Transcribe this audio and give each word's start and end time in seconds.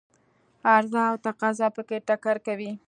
عرضه 0.73 1.01
او 1.09 1.15
تقاضا 1.25 1.67
په 1.75 1.81
کې 1.87 1.97
ټکر 2.07 2.37
کوي. 2.45 2.71